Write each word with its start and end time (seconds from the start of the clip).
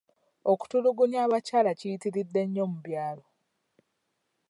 Okutulugunya 0.51 1.19
abakyala 1.25 1.71
kuyitiridde 1.79 2.41
nnyo 2.45 2.65
mu 2.71 2.79
byalo. 2.85 3.25